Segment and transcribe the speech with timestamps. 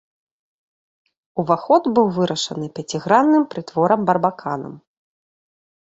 [1.43, 4.73] Уваход быў вырашаны пяцігранным прытворам-барбаканам.